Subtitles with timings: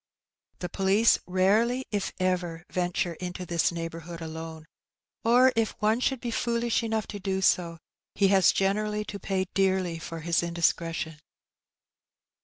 [0.61, 4.65] The poUce rarely, if ever, venture into this neighbourhood alone,
[5.23, 7.77] or if one should be fooUsh enough to do so,
[8.15, 11.19] he has generally to pay dearly for his indiscretion.